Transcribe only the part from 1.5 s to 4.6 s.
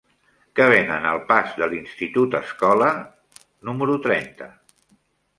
de l'Institut Escola número trenta?